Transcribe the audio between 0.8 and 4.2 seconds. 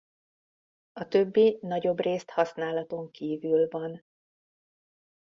A többi nagyobbrészt használaton kívül van.